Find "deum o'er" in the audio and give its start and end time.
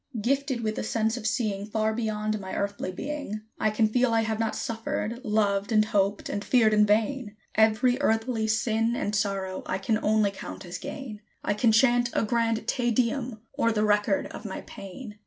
12.89-13.71